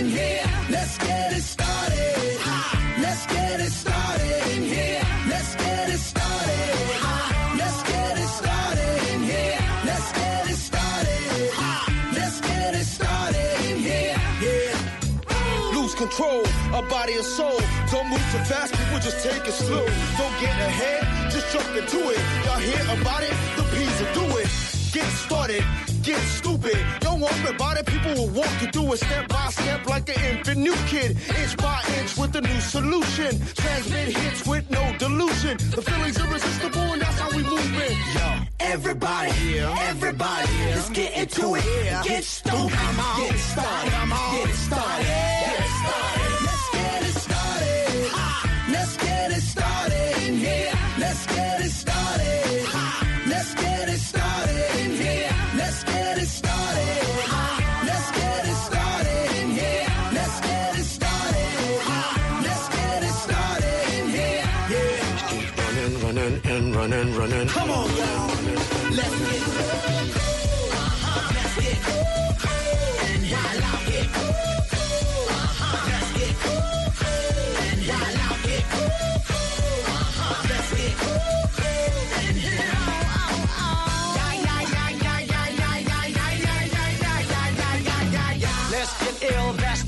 in 0.00 0.08
here. 0.08 0.44
Let's 0.70 0.96
get 0.98 1.32
it 1.32 1.42
started. 1.42 2.36
Ha! 2.46 2.56
Let's 3.04 3.24
get 3.26 3.60
it 3.60 3.72
started 3.84 4.42
in 4.54 4.62
here. 4.74 5.02
Let's 5.28 5.52
get 5.56 5.88
it 5.94 6.02
started. 6.12 6.74
Ha! 7.04 7.14
Let's 7.60 7.80
get 7.90 8.14
it 8.24 8.30
started 8.40 8.98
in 9.12 9.20
here. 9.32 9.58
Let's 9.88 10.08
get 10.20 10.42
it 10.52 10.60
started. 10.68 11.50
Ha! 11.60 11.70
Let's 12.18 12.38
get 12.40 12.70
it 12.80 12.88
started 12.98 13.52
in 13.68 13.76
here. 13.88 14.16
Yeah. 14.46 15.76
Lose 15.76 15.94
control 15.94 16.42
of 16.76 16.82
body 16.88 17.14
and 17.20 17.28
soul. 17.38 17.60
Don't 17.92 18.08
move 18.08 18.24
too 18.32 18.44
fast, 18.50 18.72
people 18.72 19.00
just 19.08 19.18
take 19.26 19.44
it 19.50 19.56
slow. 19.64 19.84
Don't 20.20 20.36
get 20.44 20.56
ahead, 20.70 21.02
just 21.34 21.46
jump 21.52 21.68
into 21.76 22.00
it. 22.14 22.20
Y'all 22.44 22.62
hear 22.68 22.82
about 22.96 23.22
it? 23.28 23.34
The 23.58 23.64
P's 23.72 23.96
will 24.00 24.14
do 24.20 24.26
it. 24.40 24.48
Get 24.96 25.08
started, 25.26 25.62
get 26.10 26.22
stupid. 26.22 26.78
Don't 27.00 27.20
worry 27.20 27.54
about 27.54 27.78
it, 27.78 27.86
people 27.86 28.12
will 28.14 28.32
walk 28.40 28.54
you 28.60 28.68
through 28.72 28.94
it 28.94 28.98
step 28.98 29.28
by 29.28 29.48
step 29.50 29.86
like 29.86 30.08
an 30.08 30.18
infant 30.30 30.58
new 30.58 30.74
kid. 30.92 31.10
Inch 31.40 31.56
by 31.56 31.80
inch 31.98 32.16
with 32.16 32.34
a 32.36 32.40
new 32.40 32.60
solution. 32.60 33.30
Transmit 33.54 34.08
hits 34.16 34.46
with 34.46 34.68
no 34.70 34.82
delusion. 34.98 35.56
The 35.76 35.82
feeling's 35.82 36.18
irresistible 36.18 36.88
and 36.94 37.02
that's 37.02 37.18
how 37.18 37.30
we 37.36 37.42
move 37.42 37.74
it. 37.86 37.96
Yo. 38.16 38.28
Everybody, 38.60 39.58
everybody, 39.90 40.52
let's 40.74 40.90
get 40.90 41.10
into 41.16 41.54
it. 41.56 41.64
Get 42.04 42.24
stoked, 42.24 42.72
get 43.18 43.34
it 43.34 43.44
started, 43.52 43.90
get 44.34 44.48
it 44.48 44.60
started, 44.68 45.06
get 45.06 45.70
started. 45.88 46.30
Let's 46.46 46.66
get 46.76 47.02
it 47.08 47.16
started. 47.26 48.10
Let's 48.74 48.96
get 48.96 49.30
it 49.38 49.42
started 49.54 50.12
in 50.26 50.34
here. 50.38 50.72
Let's 50.98 51.26
get 51.26 51.60
it 51.60 51.70
started. 51.70 52.39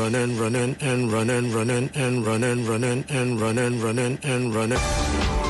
running, 0.00 0.38
running, 0.38 0.76
and 0.80 1.12
running, 1.12 1.52
running, 1.52 1.90
and 1.94 2.24
running, 2.24 2.66
running, 2.66 3.04
and 3.10 3.38
running, 3.38 3.82
running, 3.82 4.18
and 4.22 4.54
running. 4.54 5.49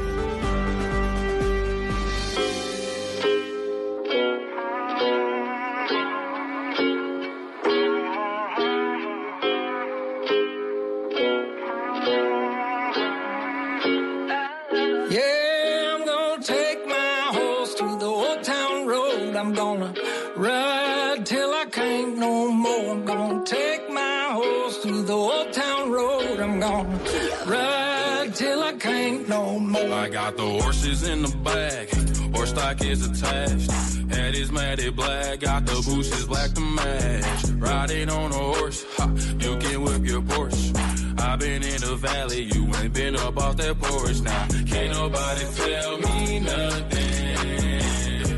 Black, 35.71 35.85
got 35.85 35.97
is 35.97 36.25
black 36.25 36.53
to 36.53 36.61
match. 36.61 37.45
Riding 37.57 38.09
on 38.09 38.31
a 38.31 38.35
horse, 38.35 38.85
ha, 38.97 39.09
you 39.39 39.57
can 39.57 39.81
whip 39.81 40.05
your 40.05 40.21
Porsche. 40.21 41.19
I've 41.19 41.39
been 41.39 41.63
in 41.63 41.81
the 41.81 41.95
valley, 41.95 42.43
you 42.53 42.65
ain't 42.75 42.93
been 42.93 43.15
up 43.15 43.37
off 43.37 43.57
that 43.57 43.79
porch 43.79 44.21
now. 44.21 44.47
Can't 44.65 44.91
nobody 44.91 45.45
tell 45.55 45.97
me 45.97 46.39
nothing. 46.39 47.81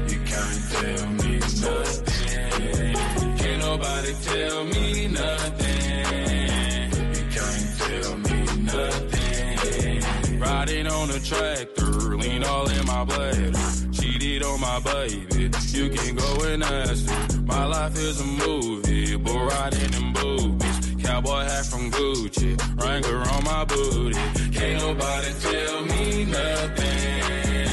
You 0.10 0.20
can't 0.26 0.72
tell 0.72 1.08
me 1.08 1.40
nothing. 1.62 2.96
Can't 3.38 3.60
nobody 3.62 4.14
tell 4.22 4.64
me 4.66 5.08
nothing. 5.08 6.92
You 7.16 7.26
can't 7.36 7.78
tell 7.80 8.18
me 8.18 8.46
nothing. 8.72 10.40
Riding 10.40 10.88
on 10.88 11.10
a 11.10 11.20
tractor, 11.20 12.18
lean 12.18 12.44
all 12.44 12.70
in 12.70 12.86
my 12.86 13.04
bladder. 13.06 13.83
Cheated 14.24 14.44
on 14.44 14.62
my 14.62 14.80
baby, 14.80 15.52
you 15.74 15.90
can 15.90 16.16
go 16.16 16.44
and 16.46 16.64
ask 16.64 17.10
her. 17.10 17.42
My 17.42 17.66
life 17.66 17.98
is 17.98 18.22
a 18.22 18.24
movie, 18.24 19.18
but 19.18 19.36
riding 19.36 19.94
in 19.96 20.14
boobies. 20.14 21.04
Cowboy 21.04 21.42
hat 21.42 21.66
from 21.66 21.92
Gucci, 21.92 22.56
Wrangler 22.82 23.18
on 23.18 23.44
my 23.44 23.66
booty. 23.66 24.18
Can't 24.58 24.82
nobody 24.82 25.28
tell 25.42 25.82
me 25.82 26.24
nothing. 26.24 27.68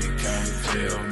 You 0.00 0.16
can't 0.16 0.64
tell 0.64 1.02
me 1.02 1.11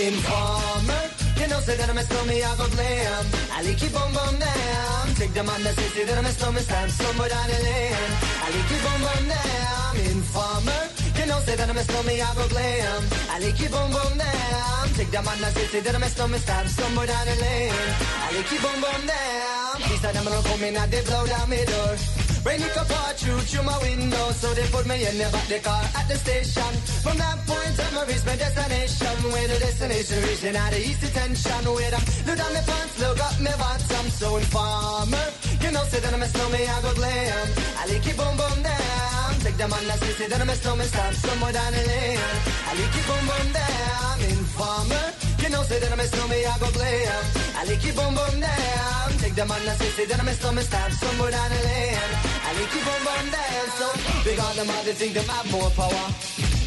Informer, 0.00 1.04
you 1.36 1.46
know, 1.48 1.60
say 1.60 1.76
that 1.76 1.90
I'm 1.90 1.98
a 1.98 2.02
stormy, 2.02 2.42
I 2.42 2.56
go 2.56 2.66
blam. 2.72 3.24
I 3.52 3.60
like 3.60 3.76
keep 3.76 3.92
on 3.92 4.08
bum 4.14 4.34
down. 4.40 5.04
Take 5.20 5.34
the 5.34 5.44
man 5.44 5.62
that 5.62 5.74
say, 5.76 5.88
say 5.92 6.04
that 6.08 6.16
I'm 6.16 6.24
a 6.24 6.32
stormy, 6.32 6.60
stamp 6.60 6.90
somewhere 6.90 7.28
down 7.28 7.46
the 7.52 7.58
lane. 7.60 8.12
I 8.40 8.48
like 8.48 8.68
keep 8.72 8.84
on 8.88 9.00
bum 9.04 9.22
down. 9.28 9.92
Informer, 10.08 10.82
you 11.20 11.26
know, 11.28 11.38
say 11.44 11.54
that 11.54 11.68
I'm 11.68 11.76
a 11.76 11.84
stormy, 11.84 12.16
I 12.16 12.34
go 12.34 12.48
glam. 12.48 13.02
I 13.28 13.38
like 13.44 13.56
keep 13.60 13.74
on 13.76 13.92
bum 13.92 14.12
down. 14.16 14.88
Take 14.96 15.10
the 15.12 15.20
man 15.20 15.38
that 15.44 15.52
say, 15.52 15.66
say 15.68 15.80
that 15.80 15.94
I'm 15.94 16.02
a 16.02 16.08
stormy, 16.08 16.38
stamp 16.38 16.68
somewhere 16.68 17.06
down 17.06 17.26
the 17.28 17.36
lane. 17.36 17.92
I 18.24 18.28
like 18.32 18.48
keep 18.48 18.64
on 18.64 18.80
bum 18.80 19.02
down. 19.04 19.76
These 19.84 20.04
are 20.04 20.12
them 20.16 20.24
gonna 20.24 20.48
come 20.48 20.64
in 20.64 20.76
and 20.80 20.90
they 20.90 21.02
blow 21.04 21.26
down 21.28 21.44
my 21.44 21.60
door. 21.68 22.29
Rain 22.44 22.62
it 22.62 22.74
apart 22.74 23.16
through 23.20 23.40
through 23.40 23.64
my 23.64 23.76
window, 23.84 24.30
so 24.32 24.48
they 24.54 24.66
put 24.72 24.86
me 24.86 24.96
in 25.04 25.18
the 25.18 25.28
back 25.28 25.46
the 25.46 25.60
car 25.60 25.84
at 25.92 26.08
the 26.08 26.16
station. 26.16 26.72
From 27.04 27.18
that 27.18 27.36
point 27.44 27.76
on, 27.84 27.92
I 28.00 28.04
reached 28.08 28.24
my 28.24 28.36
destination. 28.36 29.14
Where 29.28 29.48
the 29.48 29.58
destination 29.60 30.18
reaching 30.24 30.56
out 30.56 30.72
the 30.72 30.80
east 30.80 31.00
detention. 31.04 31.62
Where 31.68 31.92
I 31.92 32.00
look 32.24 32.38
down 32.40 32.52
my 32.56 32.62
pants, 32.64 32.96
look 32.96 33.20
up 33.20 33.36
my 33.44 33.52
bottom, 33.60 34.06
so 34.08 34.36
informer. 34.40 35.26
You 35.60 35.70
know, 35.70 35.84
say 35.92 36.00
that 36.00 36.14
I'm 36.14 36.22
a 36.22 36.28
snowman, 36.32 36.64
I 36.64 36.80
go 36.80 36.94
glam. 36.94 37.48
I 37.76 37.82
like 37.92 38.06
it 38.08 38.16
boom 38.16 38.34
boom 38.40 38.58
down. 38.64 39.30
Take 39.44 39.56
the 39.60 39.68
man 39.68 39.84
that 39.84 39.98
say, 40.00 40.12
say 40.16 40.28
that 40.32 40.40
I'm 40.40 40.48
a 40.48 40.56
snowman, 40.56 40.86
stop 40.88 41.12
somewhere 41.12 41.52
down 41.52 41.72
the 41.76 41.82
lane. 41.92 42.24
I 42.64 42.72
like 42.72 42.96
it 42.96 43.04
boom 43.04 43.24
boom 43.28 43.46
down. 43.52 44.16
Informer. 44.32 45.19
You 45.42 45.48
know, 45.48 45.62
say 45.62 45.78
that 45.80 45.92
I'm 45.92 46.00
a 46.00 46.06
snowman, 46.06 46.44
I 46.44 46.58
go 46.60 46.70
glam. 46.70 47.24
I 47.56 47.64
like 47.64 47.84
it 47.84 47.96
boom 47.96 48.12
boom 48.14 48.40
down. 48.40 49.08
Take 49.20 49.34
the 49.34 49.44
man 49.46 49.62
that 49.64 49.76
say, 49.78 49.90
say 49.96 50.04
that 50.06 50.20
I'm 50.20 50.28
a 50.28 50.32
snowman, 50.32 50.64
stop 50.64 50.90
somewhere 50.92 51.30
down 51.30 51.48
the 51.50 51.60
lane. 51.64 52.12
I 52.44 52.50
like 52.56 52.76
it 52.76 52.84
boom 52.86 53.02
boom 53.06 53.26
down. 53.32 53.66
So, 53.78 53.86
because 54.24 54.56
them 54.56 54.70
all 54.70 54.84
they 54.84 54.92
think 54.92 55.12
them 55.14 55.28
have 55.32 55.48
more 55.50 55.70
power. 55.70 56.06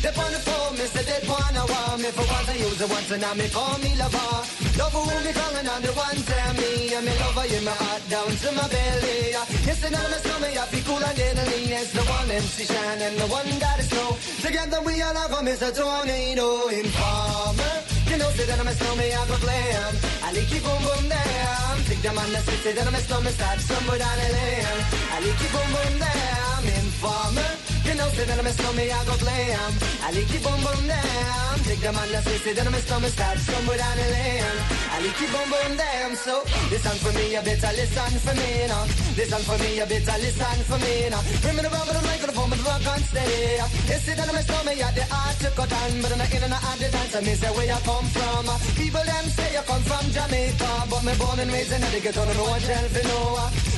They 0.04 0.10
on 0.10 0.32
the 0.36 0.42
phone, 0.44 0.76
me 0.76 0.84
say 0.92 1.04
they 1.08 1.24
wanna 1.24 1.64
want 1.64 2.04
me 2.04 2.12
for 2.12 2.28
once 2.28 2.50
I 2.50 2.56
use 2.60 2.76
it 2.76 2.90
once 2.92 3.10
and 3.10 3.22
now 3.22 3.34
me 3.40 3.48
call 3.48 3.78
me 3.80 3.96
lover. 3.96 4.36
Love 4.76 4.92
who 4.92 5.02
me 5.24 5.32
calling 5.32 5.64
on 5.64 5.82
the 5.82 5.92
one 5.96 6.20
tell 6.28 6.54
me. 6.60 6.92
I'm 6.92 7.06
me 7.08 7.14
lover 7.24 7.48
in 7.48 7.64
my 7.64 7.72
heart 7.72 8.04
down 8.12 8.28
to 8.28 8.50
my 8.52 8.68
belly. 8.68 9.32
Yes, 9.64 9.80
and 9.86 9.96
I'm 9.96 10.12
a 10.12 10.20
stomach, 10.20 10.58
I 10.60 10.66
feel 10.76 10.84
cool 10.84 11.00
and 11.08 11.16
deadly. 11.16 11.72
It's 11.72 11.94
the 11.96 12.04
one 12.04 12.30
MC 12.36 12.66
Shine 12.68 13.00
and 13.00 13.16
the 13.16 13.28
one 13.32 13.48
that 13.64 13.80
is 13.80 13.88
slow. 13.88 14.12
Together 14.44 14.82
we 14.84 15.02
all 15.02 15.16
are 15.16 15.30
come 15.30 15.48
as 15.48 15.62
a 15.62 15.72
tornado 15.72 16.68
informer. 16.68 17.93
You 18.14 18.20
know, 18.20 18.30
say 18.30 18.46
that 18.46 18.60
I'm 18.60 18.68
a 18.68 18.74
snowman, 18.74 19.28
go 19.28 19.38
glam. 19.38 19.96
I 20.22 20.34
like 20.34 20.54
it 20.54 20.62
boom 20.62 20.82
boom 20.86 21.10
down. 21.10 21.78
Take 21.90 22.04
the 22.04 22.14
man 22.14 22.32
that 22.34 22.44
say, 22.46 22.58
say 22.62 22.74
that 22.74 22.86
I'm 22.86 22.94
a 22.94 23.00
snowman, 23.00 23.34
start 23.34 23.60
somewhere 23.60 23.98
down 23.98 24.18
the 24.22 24.30
lane. 24.38 24.86
I 25.10 25.18
like 25.18 25.42
it 25.42 25.52
boom 25.52 25.70
boom 25.74 25.98
down. 25.98 26.62
Informer. 26.78 27.63
You 27.94 28.00
know, 28.02 28.10
say 28.10 28.26
that 28.26 28.40
I'm 28.42 28.48
a 28.48 28.50
snowman, 28.50 28.90
I 28.90 29.06
go 29.06 29.14
glam. 29.22 29.72
I 30.02 30.10
like 30.18 30.26
it 30.26 30.42
boom 30.42 30.58
boom 30.66 30.82
down. 30.90 31.56
Take 31.62 31.78
the 31.78 31.94
man 31.94 32.10
that 32.10 32.26
say, 32.26 32.42
say 32.42 32.54
that 32.58 32.66
I'm 32.66 32.74
a 32.74 32.82
snowman, 32.82 33.12
start 33.14 33.38
somewhere 33.38 33.78
down 33.78 33.94
the 34.02 34.08
lane. 34.10 34.58
I 34.90 34.98
like 34.98 35.22
it 35.22 35.30
boom 35.30 35.46
boom 35.54 35.72
down. 35.78 36.12
So, 36.18 36.42
listen 36.74 36.98
for 37.06 37.14
me, 37.14 37.38
you 37.38 37.42
better 37.46 37.70
listen 37.78 38.14
for 38.26 38.34
me 38.34 38.50
now. 38.66 38.90
Listen 39.14 39.42
for 39.46 39.58
me, 39.62 39.78
you 39.78 39.86
better 39.86 40.18
listen 40.26 40.58
for 40.66 40.80
me 40.82 40.94
now. 41.14 41.22
Bring 41.46 41.54
me 41.54 41.62
the 41.62 41.70
rubber, 41.70 41.94
the 41.94 42.02
microphone, 42.02 42.50
but 42.50 42.58
the 42.58 42.66
rock 42.66 42.82
on 42.82 43.02
steady. 43.14 43.62
You 43.62 43.98
say 44.02 44.14
that 44.18 44.26
I'm 44.26 44.38
a 44.38 44.42
snowman, 44.42 44.74
yeah, 44.74 44.90
the 44.98 45.06
art 45.14 45.38
to 45.46 45.50
cut 45.54 45.70
on, 45.70 45.92
but 46.02 46.10
I'm 46.10 46.18
not 46.18 46.34
in 46.34 46.44
and 46.50 46.58
out 46.58 46.78
the 46.82 46.90
dance, 46.90 47.14
mean, 47.22 47.38
say 47.38 47.52
where 47.54 47.70
you 47.70 47.82
come 47.86 48.10
from. 48.10 48.44
People 48.74 49.06
them 49.06 49.26
say 49.38 49.54
you 49.54 49.62
come 49.70 49.86
from 49.86 50.06
Jamaica, 50.10 50.83
me 51.04 51.14
born 51.20 51.40
and 51.40 51.52
raised 51.52 51.72
in 51.72 51.82
Connecticut, 51.82 52.18
on 52.18 52.28
no 52.28 52.44
one 52.48 52.62
tell 52.62 52.88
for 52.96 53.04
no. 53.08 53.20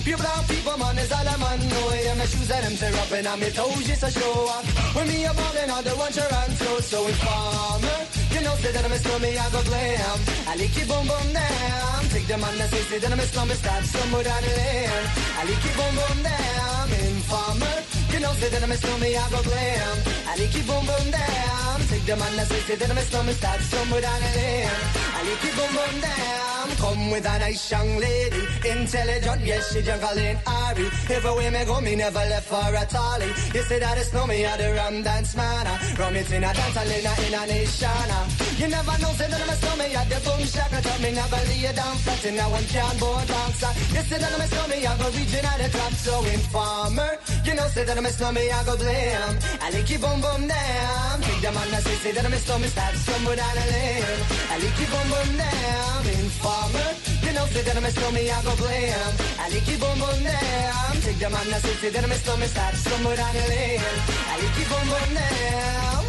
Pure 0.06 0.18
brown 0.18 0.44
people, 0.46 0.78
man, 0.78 0.98
is 0.98 1.12
all 1.12 1.28
I'm 1.28 1.42
on. 1.42 1.60
No, 1.74 1.82
yeah, 1.98 2.16
my 2.16 2.26
shoes 2.26 2.52
and 2.52 2.64
them 2.66 2.76
tear 2.78 2.94
up, 3.02 3.12
and 3.12 3.28
on 3.28 3.40
me 3.40 3.50
toes 3.50 3.86
just 3.88 4.04
a 4.04 4.12
show. 4.12 4.46
Up. 4.54 4.66
When 4.96 5.08
me 5.08 5.26
a 5.26 5.34
ballin' 5.34 5.70
on 5.70 5.84
the 5.84 5.94
one 5.98 6.14
Toronto, 6.14 6.70
so 6.82 7.08
informer. 7.08 8.00
You 8.30 8.42
know, 8.46 8.56
say 8.62 8.72
that 8.72 8.86
I'm 8.86 8.92
a 8.92 8.98
snowman, 9.02 9.38
I 9.38 9.48
go 9.50 9.62
glam. 9.66 10.18
I 10.46 10.54
like 10.60 10.78
it 10.78 10.88
boom 10.88 11.06
boom 11.10 11.28
down. 11.34 12.02
Take 12.14 12.28
the 12.30 12.38
man 12.38 12.54
that 12.60 12.70
say, 12.70 12.84
say 12.90 13.00
that 13.00 13.12
I'm 13.12 13.20
a 13.20 13.26
snowman, 13.26 13.58
start 13.58 13.84
somewhere 13.86 14.24
down 14.24 14.42
the 14.46 14.54
lane. 14.54 15.06
I 15.40 15.42
like 15.50 15.66
it 15.66 15.76
boom 15.78 15.94
boom 15.98 16.20
down. 16.22 16.86
Informer. 17.10 17.78
You 18.14 18.20
know, 18.22 18.34
say 18.38 18.50
that 18.54 18.62
I'm 18.62 18.72
a 18.72 18.78
snowman, 18.78 19.18
I 19.18 19.26
go 19.34 19.40
glam. 19.42 19.96
I 20.30 20.34
like 20.38 20.54
it 20.54 20.66
boom 20.70 20.84
boom 20.86 21.08
down. 21.10 21.78
Take 21.90 22.06
the 22.06 22.16
man 22.22 22.34
that 22.38 22.48
say, 22.54 22.62
say 22.70 22.76
that 22.76 22.90
I'm 22.92 22.98
a 22.98 23.04
snowman, 23.10 23.34
start 23.34 23.62
somewhere 23.62 24.02
down 24.06 24.20
the 24.22 24.32
lane. 24.38 24.78
I 25.18 25.20
like 25.26 25.42
it 25.42 25.54
boom 25.58 25.72
boom 25.74 25.96
down. 26.06 26.45
Come 26.78 27.12
with 27.12 27.26
a 27.26 27.40
nice 27.40 27.72
young 27.72 27.98
lady, 27.98 28.42
intelligent, 28.70 29.42
yes, 29.44 29.74
she 29.74 29.82
juggling 29.82 30.38
Ari. 30.46 30.88
Everywhere 31.10 31.52
me 31.52 31.66
go, 31.66 31.82
me 31.82 31.96
never 31.96 32.20
left 32.20 32.48
for 32.48 32.76
a 32.76 32.86
tally. 32.86 33.28
You 33.54 33.64
say 33.64 33.80
that 33.80 33.98
it's 33.98 34.14
no 34.14 34.28
me, 34.28 34.46
I 34.46 34.58
the 34.58 34.74
rum 34.74 35.04
dance 35.04 35.36
man. 35.36 35.66
Rum 35.98 36.16
it 36.16 36.32
in 36.32 36.44
a 36.44 36.54
dance, 36.54 36.78
I 36.78 36.84
in 36.84 37.06
a, 37.06 37.28
in 37.28 37.34
a 37.34 37.48
nation. 37.48 37.90
Uh. 37.90 38.45
You 38.56 38.68
never 38.68 38.96
know, 39.04 39.12
say 39.20 39.28
that 39.28 39.42
I'm 39.42 39.50
a 39.50 39.56
snowman, 39.60 39.96
I 39.96 40.04
the 40.08 40.18
boom 40.24 40.42
shaka. 40.48 40.80
Tell 40.80 41.00
me 41.04 41.12
never 41.12 41.42
lay 41.48 41.60
you 41.60 41.74
down 41.76 41.96
flat 42.04 42.24
in 42.24 42.40
a 42.40 42.46
one 42.48 42.64
can 42.72 42.96
board. 43.04 43.28
You 43.28 44.02
say 44.08 44.18
that 44.18 44.32
I'm 44.32 44.40
a 44.40 44.48
snowman, 44.48 44.80
I 44.80 44.96
go 44.96 45.08
region 45.12 45.46
at 45.46 45.58
the 45.60 45.68
top, 45.76 45.92
so 45.92 46.24
informer. 46.24 47.12
You 47.44 47.54
know, 47.56 47.68
say 47.68 47.84
that 47.84 47.98
I'm 47.98 48.06
a 48.06 48.12
snowman, 48.16 48.48
I 48.48 48.64
go 48.64 48.76
glam. 48.80 49.32
I 49.60 49.68
like 49.76 49.92
it 49.92 50.00
boom 50.00 50.20
boom 50.24 50.48
down. 50.48 51.16
Take 51.20 51.42
the 51.44 51.52
man 51.52 51.68
that 51.72 51.84
say, 51.84 51.96
say 52.00 52.12
that 52.16 52.26
I'm 52.26 52.32
a 52.32 52.40
snowman, 52.40 52.70
start 52.72 52.96
somewhere 52.96 53.36
down 53.36 53.56
the 53.60 53.66
lane. 53.76 54.20
I 54.48 54.56
like 54.64 54.80
it 54.80 54.90
boom 54.92 55.08
boom 55.12 55.30
down. 55.36 56.02
Informer. 56.16 56.90
You 57.28 57.32
know, 57.36 57.46
say 57.52 57.62
that 57.68 57.76
I'm 57.76 57.84
a 57.84 57.92
snowman, 57.92 58.24
I 58.24 58.40
go 58.40 58.54
glam. 58.56 59.12
I 59.36 59.46
like 59.52 59.68
it 59.68 59.80
boom 59.84 59.98
boom 60.00 60.20
down. 60.24 60.94
Take 61.04 61.20
the 61.20 61.28
man 61.28 61.48
that 61.52 61.60
say, 61.60 61.76
say 61.76 61.90
that 61.92 62.04
I'm 62.08 62.12
a 62.12 62.18
snowman, 62.24 62.48
start 62.48 62.76
somewhere 62.76 63.18
down 63.20 63.34
the 63.36 63.46
lane. 63.52 63.84
I 64.32 64.34
like 64.40 64.60
it 64.64 64.68
boom 64.72 64.86
boom 64.88 65.12
down. 65.12 66.04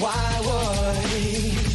Why 0.00 0.26
would? 0.48 1.73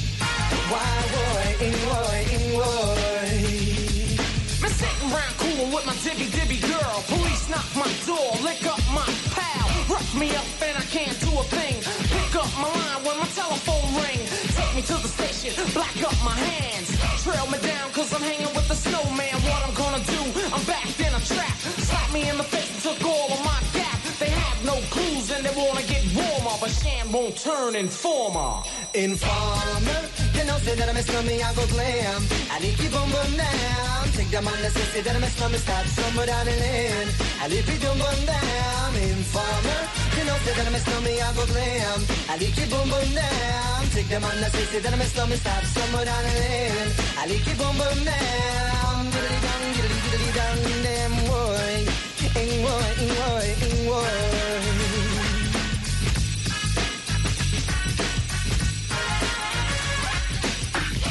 With 5.71 5.85
my 5.85 5.93
dibby 5.93 6.29
dibby 6.31 6.59
girl. 6.61 7.03
Police 7.07 7.49
knock 7.49 7.65
my 7.75 7.91
door, 8.05 8.31
lick 8.43 8.65
up 8.65 8.79
my 8.93 9.05
pal. 9.31 9.67
Rough 9.89 10.15
me 10.15 10.35
up 10.35 10.45
and 10.61 10.77
I 10.77 10.81
can't 10.81 11.17
do 11.19 11.29
a 11.39 11.43
thing. 11.43 11.75
Pick 12.09 12.35
up 12.35 12.51
my 12.57 12.69
line 12.69 13.03
when 13.05 13.17
my 13.19 13.27
telephone 13.35 13.87
ring. 14.01 14.19
Take 14.55 14.75
me 14.75 14.81
to 14.83 14.93
the 14.93 15.07
station, 15.07 15.53
black 15.73 15.95
up 16.03 16.15
my 16.23 16.35
hands. 16.35 16.68
won't 27.11 27.35
turn 27.37 27.75
informer. 27.75 28.61
Informer, 28.93 30.01
They 30.33 30.45
know, 30.45 30.57
say 30.59 30.75
that 30.75 30.89
I 30.89 30.93
miss 30.93 31.07
me, 31.25 31.41
I 31.41 31.53
go 31.53 31.65
glam. 31.67 32.21
I 32.51 32.59
need 32.59 32.77
keep 32.77 32.93
on 32.93 33.09
burn 33.09 33.37
down. 33.37 34.03
Take 34.13 34.29
them 34.29 34.47
on, 34.47 34.61
that 34.61 34.71
say 34.73 35.01
that 35.01 35.15
I 35.15 35.19
miss 35.19 35.35
me, 35.39 35.57
stop 35.57 35.85
somewhere 35.85 36.27
down 36.27 36.45
the 36.45 36.51
lane. 36.51 37.09
I 37.41 37.47
leave 37.47 37.69
it 37.69 37.85
on 37.89 37.97
burn 37.97 38.21
down. 38.25 38.91
Informer, 38.95 39.81
They 40.15 40.23
know, 40.25 40.37
say 40.45 40.53
that 40.53 40.67
I 40.67 40.71
miss 40.71 40.87
me, 41.05 41.13
I 41.21 41.33
go 41.33 41.45
glam. 41.45 41.99
I 42.29 42.37
need 42.37 42.53
keep 42.53 42.73
on 42.73 42.89
burn 42.89 43.09
down. 43.15 43.81
Take 43.93 44.09
them 44.09 44.23
on, 44.23 44.35
that 44.41 44.51
say 44.51 44.79
that 44.79 44.93
I 44.93 44.97
miss 44.97 45.13
me, 45.15 45.35
stop 45.37 45.63
somewhere 45.65 46.05
down 46.05 46.23
the 46.23 46.33
lane. 46.39 46.89
I 47.17 47.25
need 47.25 47.41
keep 47.41 47.59
on 47.59 47.73
burn 47.77 47.99
down. 48.05 49.09
Diddly 49.13 49.37
dong, 49.45 49.65
diddly 49.77 49.99
diddly 50.13 50.31
dong, 50.37 50.59
damn 50.85 51.13
boy. 51.25 51.77
Ing 52.37 52.53
boy, 52.63 52.87
ing 53.01 53.13
boy, 53.17 53.45
ing 53.65 53.79
boy. 53.87 54.38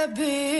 rather 0.00 0.14
be 0.14 0.59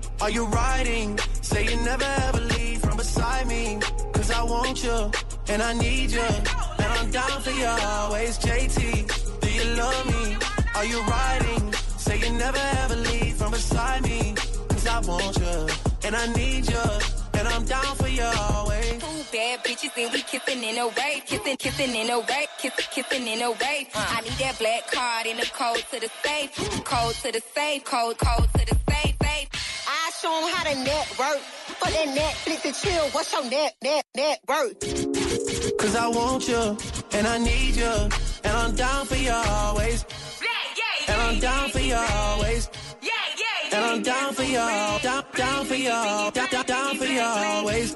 Are 0.21 0.29
you 0.29 0.45
riding? 0.45 1.17
Say 1.41 1.65
you 1.65 1.77
never 1.77 2.05
ever 2.27 2.41
leave 2.41 2.79
from 2.81 2.95
beside 2.97 3.47
me. 3.47 3.79
Cause 4.13 4.29
I 4.29 4.43
want 4.43 4.83
you, 4.83 5.11
and 5.49 5.61
I 5.63 5.73
need 5.73 6.11
you. 6.11 6.21
And 6.21 6.89
I'm 6.99 7.09
down 7.09 7.41
for 7.41 7.49
you 7.49 7.65
always, 7.65 8.37
JT. 8.37 9.41
Do 9.41 9.51
you 9.51 9.65
love 9.75 10.05
me? 10.05 10.37
Are 10.75 10.85
you 10.85 11.01
riding? 11.03 11.73
Say 11.73 12.19
you 12.19 12.31
never 12.33 12.61
ever 12.83 12.95
leave 12.97 13.35
from 13.35 13.51
beside 13.51 14.03
me. 14.03 14.35
Cause 14.69 14.85
I 14.85 14.99
want 14.99 15.37
you, 15.39 15.67
and 16.05 16.15
I 16.15 16.27
need 16.33 16.69
you. 16.69 16.85
And 17.33 17.47
I'm 17.47 17.65
down 17.65 17.95
for 17.95 18.07
you 18.07 18.23
always. 18.23 19.01
Two 19.01 19.23
bad 19.31 19.63
bitches 19.63 19.97
and 19.97 20.13
we 20.13 20.21
kissing 20.21 20.63
in 20.63 20.77
a 20.77 20.87
way. 20.89 21.23
kissing, 21.25 21.57
kissing 21.57 21.95
in 21.95 22.11
a 22.11 22.19
way. 22.19 22.45
kissing, 22.59 22.85
kissing 22.91 23.27
in 23.27 23.41
a 23.41 23.49
wave. 23.49 23.87
I 23.95 24.21
need 24.21 24.37
that 24.37 24.59
black 24.59 24.91
card 24.91 25.25
in 25.25 25.37
the 25.37 25.47
code 25.47 25.83
to 25.91 25.99
the 25.99 26.09
safe, 26.23 26.53
code 26.83 27.15
to 27.23 27.31
the 27.31 27.41
safe, 27.55 27.83
code, 27.83 28.19
code 28.19 28.47
to 28.53 28.65
the 28.69 28.77
safe, 28.91 29.10
show 30.21 30.37
'em 30.37 30.53
how 30.53 30.63
to 30.63 30.75
network. 30.75 31.39
For 31.79 31.89
that 31.89 32.07
Netflix 32.19 32.65
and 32.65 32.75
chill, 32.75 33.05
what's 33.09 33.31
your 33.33 33.43
net, 33.45 33.73
net, 33.81 34.05
net 34.15 34.39
worth? 34.47 34.79
Cause 35.77 35.95
I 35.95 36.07
want 36.07 36.47
you, 36.47 36.77
and 37.13 37.25
I 37.27 37.37
need 37.39 37.75
you. 37.75 37.95
And 38.43 38.53
I'm 38.61 38.75
down 38.75 39.05
for 39.07 39.15
you 39.15 39.31
always. 39.31 40.05
And 41.07 41.21
I'm 41.21 41.39
down 41.39 41.69
for 41.71 41.79
you 41.79 41.95
always. 41.95 42.69
And 43.73 43.85
I'm 43.85 44.03
down 44.03 44.33
for 44.33 44.43
you, 44.43 44.65
down, 45.01 45.23
down 45.33 45.65
for 45.65 45.75
you, 45.75 45.89
down, 45.89 46.49
down, 46.51 46.65
down 46.65 46.97
for 46.97 47.05
you 47.05 47.21
always. 47.21 47.95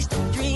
nice 0.00 0.06
to 0.08 0.32
dream. 0.32 0.49